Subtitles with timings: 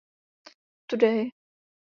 [0.87, 1.31] Today.